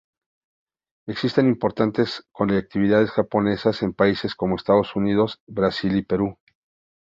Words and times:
Existen 1.05 1.47
importantes 1.47 2.25
colectividades 2.31 3.11
japonesas 3.11 3.83
en 3.83 3.93
países 3.93 4.33
cómo 4.33 4.55
Estados 4.55 4.95
Unidos, 4.95 5.43
Brasil 5.47 5.95
y 5.95 6.01
Perú. 6.01 6.39